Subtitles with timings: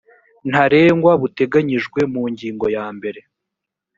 [0.49, 3.19] ntarengwa buteganyijwe mu ngingo ya mbere